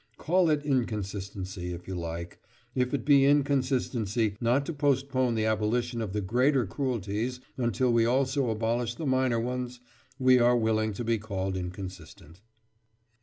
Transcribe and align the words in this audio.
Call 0.17 0.49
it 0.49 0.65
inconsistency, 0.65 1.73
if 1.73 1.87
you 1.87 1.93
like. 1.93 2.39
If 2.73 2.91
it 2.91 3.05
be 3.05 3.23
inconsistency 3.23 4.35
not 4.41 4.65
to 4.65 4.73
postpone 4.73 5.35
the 5.35 5.45
abolition 5.45 6.01
of 6.01 6.11
the 6.11 6.21
greater 6.21 6.65
cruelties 6.65 7.39
until 7.55 7.93
we 7.93 8.03
also 8.03 8.49
abolish 8.49 8.95
the 8.95 9.05
minor 9.05 9.39
ones, 9.39 9.79
we 10.17 10.39
are 10.39 10.57
willing 10.57 10.93
to 10.93 11.03
be 11.03 11.19
called 11.19 11.55
inconsistent. 11.55 12.41